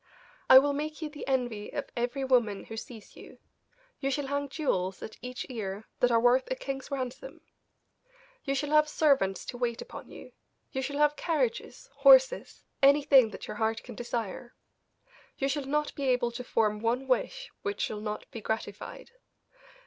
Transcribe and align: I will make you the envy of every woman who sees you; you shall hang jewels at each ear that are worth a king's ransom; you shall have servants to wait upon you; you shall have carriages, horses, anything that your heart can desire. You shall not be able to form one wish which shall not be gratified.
I 0.49 0.57
will 0.57 0.73
make 0.73 1.03
you 1.03 1.09
the 1.11 1.27
envy 1.27 1.71
of 1.71 1.91
every 1.95 2.23
woman 2.23 2.63
who 2.63 2.75
sees 2.75 3.15
you; 3.15 3.37
you 3.99 4.09
shall 4.09 4.25
hang 4.25 4.49
jewels 4.49 5.03
at 5.03 5.15
each 5.21 5.45
ear 5.47 5.85
that 5.99 6.09
are 6.09 6.19
worth 6.19 6.49
a 6.49 6.55
king's 6.55 6.89
ransom; 6.89 7.41
you 8.43 8.55
shall 8.55 8.71
have 8.71 8.89
servants 8.89 9.45
to 9.45 9.59
wait 9.59 9.79
upon 9.79 10.09
you; 10.09 10.31
you 10.71 10.81
shall 10.81 10.97
have 10.97 11.15
carriages, 11.15 11.87
horses, 11.97 12.63
anything 12.81 13.29
that 13.29 13.47
your 13.47 13.57
heart 13.57 13.83
can 13.83 13.93
desire. 13.93 14.55
You 15.37 15.47
shall 15.47 15.65
not 15.65 15.93
be 15.93 16.05
able 16.05 16.31
to 16.31 16.43
form 16.43 16.79
one 16.79 17.05
wish 17.07 17.51
which 17.61 17.79
shall 17.81 18.01
not 18.01 18.25
be 18.31 18.41
gratified. 18.41 19.11